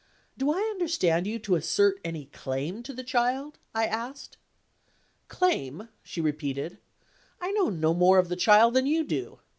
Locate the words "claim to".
2.25-2.91